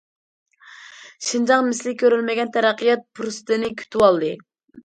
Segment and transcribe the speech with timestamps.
[1.25, 4.35] شىنجاڭ مىسلى كۆرۈلمىگەن تەرەققىيات پۇرسىتىنى كۈتۈۋالدى.